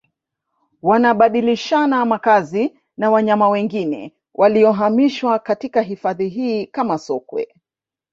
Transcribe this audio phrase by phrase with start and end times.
[0.81, 7.53] wanabadilishana makazi na wanyama wengine waliohamishiwa katika hifadhi hii kama Sokwe